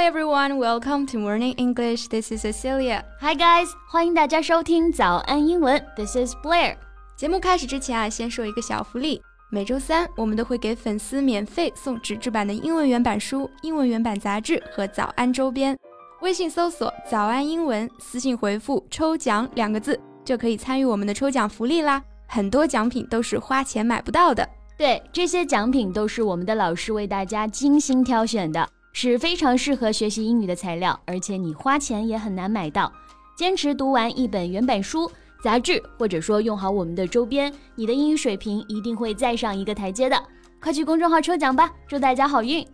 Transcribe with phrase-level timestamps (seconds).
[0.00, 2.08] everyone, welcome to Morning English.
[2.08, 3.04] This is Cecilia.
[3.20, 5.78] Hi guys，欢迎大家收听早安英文。
[5.94, 6.76] This is Blair。
[7.16, 9.20] 节目开始之前啊，先说一个小福利。
[9.50, 15.76] 每周三，我们都会给粉丝免费送纸质版的英文原版书、英文原版杂志和早安周边。
[16.22, 22.02] 微信搜索“早安英文”，私信回复“抽奖”两个字，就可以参与我们的抽奖福利啦。
[22.26, 24.48] 很多奖品都是花钱买不到的。
[24.78, 32.92] 对，这些奖品都是我们的老师为大家精心挑选的，是非常适合学习英语的材料，而且你花钱也很难买到。
[33.36, 35.10] 坚持读完一本原版书、
[35.42, 40.22] 杂志，或者说用好我们的周边，你的英语水平一定会再上一个台阶的。
[40.60, 42.66] 快去公众号抽奖吧，祝大家好运！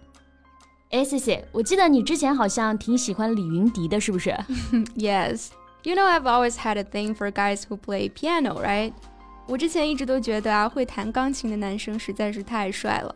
[0.91, 4.31] 哎，C C，我记得你之前好像挺喜欢李云迪的，是不是？
[4.97, 5.51] Yes,
[5.85, 8.93] you know I've always had a thing for guys who play piano, right?
[9.47, 13.15] 我之前一直都觉得啊，会弹钢琴的男生实在是太帅了。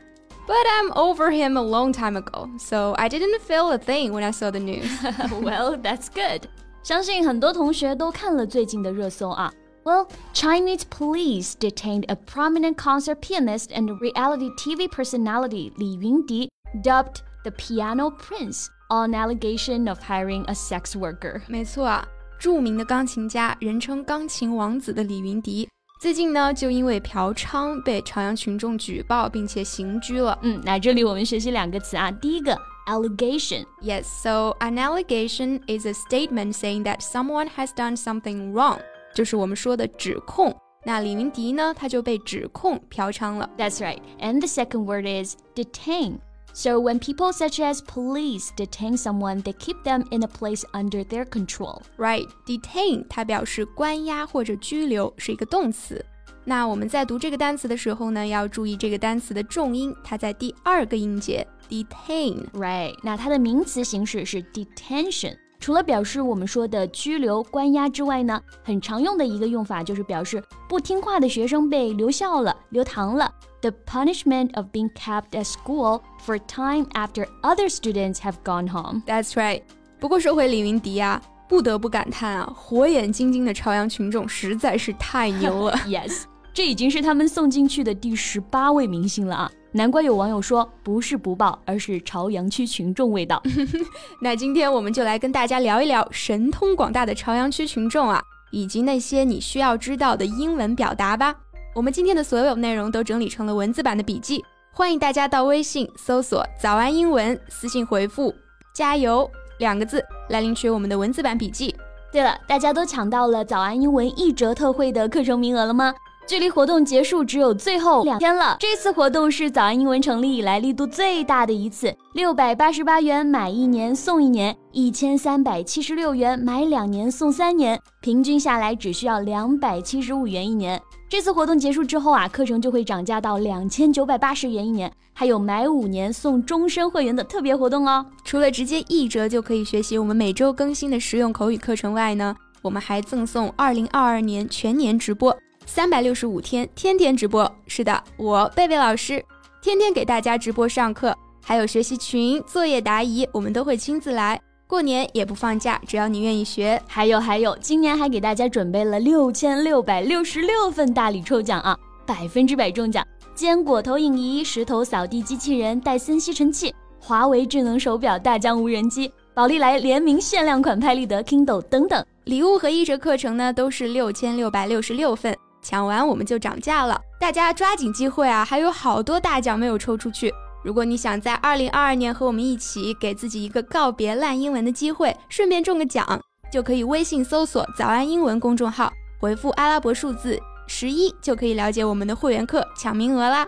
[0.50, 4.24] But I'm over him a long time ago, so I didn't feel a thing when
[4.24, 4.90] I saw the news.
[5.42, 6.48] well, that's good.
[6.84, 9.52] 相信很多同学都看了最近的热搜啊。
[9.84, 16.48] Well, Chinese police detained a prominent concert pianist and reality TV personality Li Yundi,
[16.84, 21.42] dubbed the Piano Prince, on allegation of hiring a sex worker.
[21.48, 22.08] 没错啊，
[22.40, 25.68] 着名的钢琴家，人称“钢琴王子”的李云迪
[26.00, 30.38] 最近呢，就因为嫖娼被朝阳群众举报，并且刑拘了。
[30.44, 32.12] 嗯，那这里我们学习两个词啊。
[32.12, 38.78] 第一个，allegation。Yes, so an allegation is a statement saying that someone has done something wrong，
[39.16, 40.56] 就是我们说的指控。
[40.84, 43.50] 那李云迪呢，他就被指控嫖娼了。
[43.58, 44.00] That's right.
[44.20, 46.20] And the second word is detain.
[46.54, 51.04] So when people such as police detain someone, they keep them in a place under
[51.04, 51.82] their control.
[51.98, 56.06] Right, detain 它表示关押或者拘留，是一个动词。
[56.46, 65.36] 那我们在读这个单词的时候呢，要注意这个单词的重音，它在第二个音节 detain。Right，那它的名词形式是 detention。
[65.60, 73.34] 除了表示我们说的拘留、关押之外呢，很常用的一个用法就是表示不听话的学生被留校了、留堂了。
[73.63, 79.03] The punishment of being kept at school for time after other students have gone home.
[79.07, 79.63] That's right.
[79.99, 85.77] 不过说回李云迪啊，不得不感叹啊，火眼金睛的朝阳群众实在是太牛了。
[85.87, 86.23] yes，
[86.55, 89.51] 这已经是他们送进去的第十八位明星了啊。
[89.73, 93.43] 难怪有网友说，不是不报，而是朝阳区群众味道。
[94.23, 98.23] 那今天我们就来跟大家聊一聊神通广大的朝阳区群众啊，
[98.53, 101.37] 以及那些你需要知道的英文表达吧。
[101.73, 108.35] 我们今天的所有内容都整理成了文字版的笔记，欢迎大家到微信搜索“早安英文”，私信回复
[108.75, 111.73] “加油”两个字来领取我们的文字版笔记。
[112.11, 115.95] 对了，大家都抢到了早安英文一折特惠的课程名额了吗？
[116.31, 118.57] 距离活动结束只有最后两天了。
[118.61, 130.81] 这次活动是早安英文成立以来力度最大的一次，六百八十八元买一年送一年，一千三百七十六元买两年送三年，平均下来只需要两百七十五元一年。
[131.09, 138.07] 这次活动结束之后啊，课程就会涨价到两千九百八十元一年，还有买五年送终身会员的特别活动哦。
[138.25, 145.37] 除了直接一折就可以学习我们每周更新的实用口语课程外呢，我们还赠送二零二二年全年直播。
[145.67, 147.51] 三百六十五天，天天直播。
[147.67, 149.25] 是的，我贝贝老师
[149.63, 154.41] 天天给大家直播上课，还有学习群、作业答疑，我们都会亲自来。
[154.67, 156.81] 过年也不放假，只要你愿意学。
[156.87, 163.07] 还有还有，今年还给大家准备了六千六百六十六份大礼抽奖啊，百分之百中奖！
[163.35, 175.37] 坚果投影仪、石头扫地机器人、戴森吸尘器、华为智能手表、大疆无人机、宝丽来联名限量款拍立得、Kindle 等等礼物和一折课程呢，都是六千六百六十六份。
[175.62, 178.46] 抢完我们就涨价了，大家抓紧机会啊！
[178.46, 180.32] 还有好多大奖没有抽出去。
[180.64, 186.20] 如果你想在二零二二年和我们一起给自己一个告别烂英文的机会，顺便中个奖，
[186.52, 193.48] 就可以微信搜索“早安英文”公众号，回复阿拉伯数字十一，就可以了解我们的会员课抢名额啦。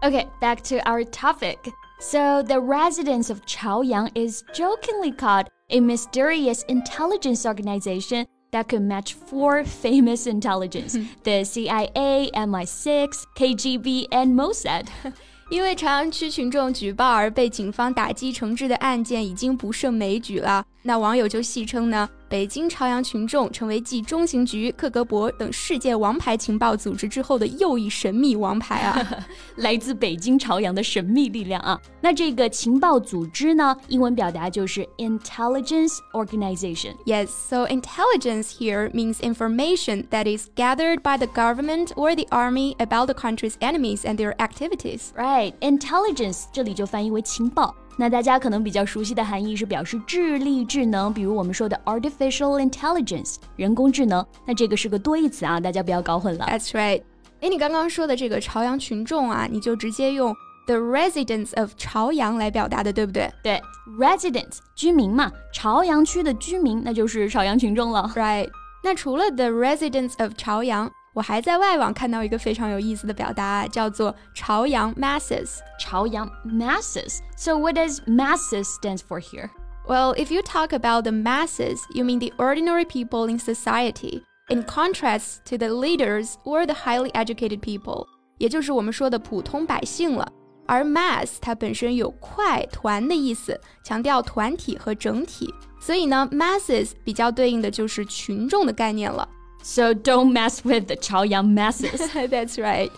[0.00, 1.58] Okay, back to our topic.
[2.00, 9.14] So the residents of Chaoyang is jokingly called a mysterious intelligence organization that could match
[9.14, 14.86] four famous intelligence the CIA, MI6, KGB, and Mossad.
[15.50, 22.08] 因为朝阳区群众举报而被警方打击惩治的案件已经不胜枚举了，那网友就戏称呢。
[22.29, 29.25] 北京朝阳群众成为继中情局、克格勃等世界王牌情报组织之后的又一神秘王牌啊！
[29.55, 31.79] 来自北京朝阳的神秘力量啊！
[32.01, 33.75] 那这个情报组织呢？
[33.87, 36.95] 英文表达就是 intelligence organization。
[37.05, 43.07] Yes, so intelligence here means information that is gathered by the government or the army about
[43.07, 45.11] the country's enemies and their activities.
[45.15, 47.73] Right, intelligence 这里就翻译为情报。
[47.99, 54.23] 那大家可能比较熟悉的含义是表示智力、智能，比如我们说的 artificial intelligence 人工智能。
[54.45, 56.45] 那这个是个多义词啊，大家不要搞混了。
[56.45, 57.01] That's right。
[57.41, 60.31] 哎，你刚刚说的这个朝阳群众啊，你就直接用
[60.67, 63.31] the residents of 朝阳来表达的，对不对？
[63.43, 63.61] 对
[63.99, 68.11] ，residents 居民嘛，朝阳区的居民，那就是朝阳群众了。
[68.15, 68.47] Right。
[68.83, 75.58] 那除了 the residents of 朝阳，我还在外网看到一个非常有意思的表达，叫做朝阳 masses。
[75.78, 79.50] 朝阳 masses。So what does masses stands for here?
[79.86, 84.62] Well, if you talk about the masses, you mean the ordinary people in society in
[84.62, 88.06] contrast to the leaders or the highly educated people，
[88.38, 90.32] 也就是我们说的普通百姓了。
[90.66, 99.28] 而 mass 它本身有块、团的意思，强调团体和整体，所以呢，masses 比较对应的就是群众的概念了。
[99.61, 101.99] so don't mess with the Chaoyang masses.
[102.13, 102.89] That's right.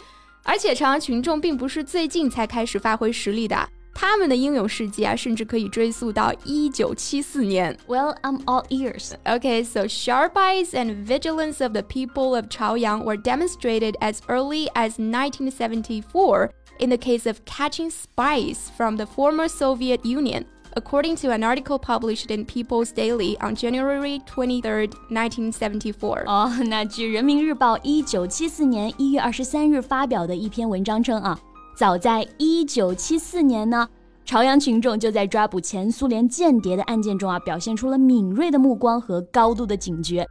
[0.44, 7.78] 而且朝阳群众并不是最近才开始发挥实力的，他们的英勇事迹啊，甚至可以追溯到一九七四年。
[7.88, 9.12] Well, I'm all ears.
[9.26, 14.70] Okay, so sharp eyes and vigilance of the people of Chaoyang were demonstrated as early
[14.74, 20.46] as 1974 in the case of catching spies from the former Soviet Union.
[20.76, 26.24] According to an article published in People's Daily on January 23, 1974.
[26.30, 31.40] 哦，那据人民日报一九七四年一月二十三日发表的一篇文章称啊。
[31.76, 33.88] 早在一九七四年呢，
[34.26, 40.28] 朝阳群众就在抓捕前苏联间谍的案件中啊，表现出了敏锐的目光和高度的警觉。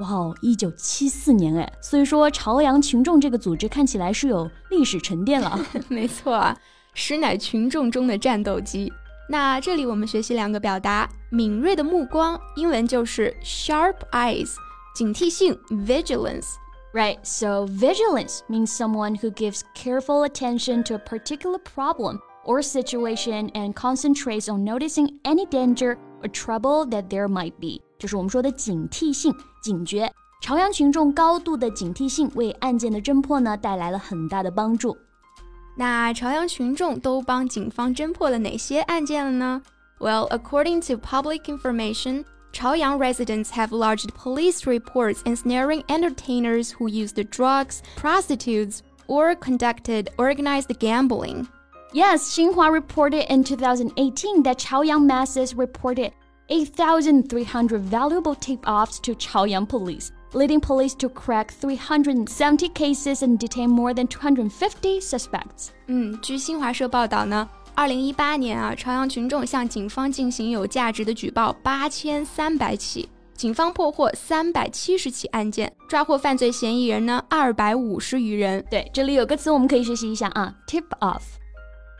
[0.00, 5.58] 哇哦，一九七四年哎，所以说朝阳群众这个组织看起来是有历史沉淀了。
[5.88, 6.56] 没错啊，
[6.94, 8.92] 实乃群众中的战斗机。
[9.29, 14.55] 那这里我们学习两个表达：敏锐的目光，英文就是 sharp eyes；
[14.95, 23.51] 警惕性 vigilance。Right, so vigilance means someone who gives careful attention to a particular problem or situation
[23.51, 27.81] and concentrates on noticing any danger or trouble that there might be.
[27.97, 30.09] 就是我们说的警惕性、警觉。
[30.41, 34.95] 朝阳群众高度的警惕性为案件的侦破呢带来了很大的帮助。
[35.77, 39.61] 那朝阳群众都帮警方侦破了哪些案件了呢？
[39.99, 47.81] Well, according to public information, Chaoyang residents have lodged police reports ensnaring entertainers who used drugs,
[47.97, 51.47] prostitutes, or conducted organized gambling.
[51.91, 56.11] Yes, Xinhua reported in 2018 that Chaoyang masses reported
[56.49, 63.93] 8,300 valuable tip-offs to Chaoyang police, leading police to crack 370 cases and detain more
[63.93, 65.69] than 250 suspects.
[65.87, 67.49] 嗯，据新华社报道呢。
[67.73, 78.63] 二零一八年啊，朝阳群众向警方进行有价值的举报八千三百起，警方破获三百七十起案件，抓获犯罪嫌疑人呢二百五十余人。
[78.71, 81.23] 对，这里有个词我们可以学习一下啊，tip off。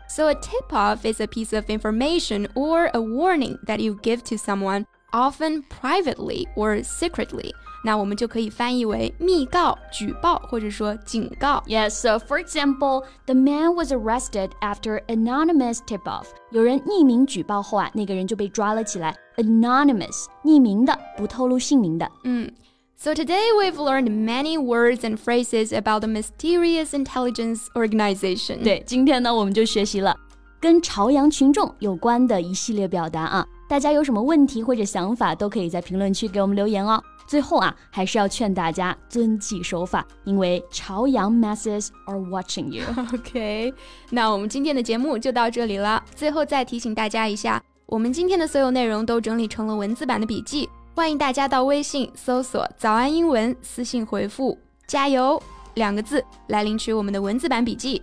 [0.10, 4.24] So a tip off is a piece of information or a warning that you give
[4.26, 7.54] to someone, often privately or secretly.
[7.84, 11.64] 那我们就可以翻译为密告、举报或者说警告。
[11.68, 16.26] Yes, so for example, the man was arrested after anonymous tip-off.
[16.52, 19.16] 有人匿名举报后啊，那个人就被抓了起来。
[19.38, 22.10] Anonymous，匿名的，不透露姓名的。
[22.24, 22.52] 嗯。
[23.00, 28.64] So today we've learned many words and phrases about the mysterious intelligence organization.
[28.64, 30.16] 对，今天呢，我们就学习了
[30.62, 33.46] 跟朝阳群众有关的一系列表达啊。
[33.68, 37.02] 大家有什么问题或者想法，都可以在评论区给我们留言哦。
[37.28, 43.74] 最后啊，还是要劝大家遵纪守法，因为朝阳 masses are watching you。OK，
[44.12, 46.04] 那我们今天的节目就到这里了。
[46.16, 50.70] 最后再提醒大家一下，我们今天的所有内容都整理成了文字版的笔记，
[51.00, 54.58] 欢迎大家到微信搜索“早安英文”，私信回复“
[54.88, 55.42] 加油”
[55.76, 58.02] 两个字来领取我们的文字版笔记。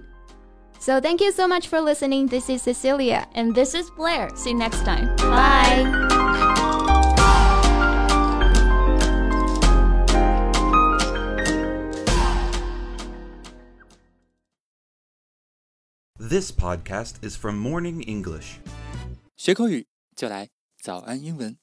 [0.78, 2.28] So thank you so much for listening.
[2.28, 4.28] This is Cecilia and this is Blair.
[4.34, 5.14] See you next time.
[5.16, 5.86] Bye.
[16.18, 18.58] This podcast is from Morning English.
[19.36, 20.48] 学口语就来
[20.80, 21.62] 早安英文。